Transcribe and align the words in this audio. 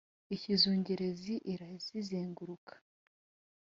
«ikizungerezi» 0.35 1.33
irazizenguruka 1.53 2.73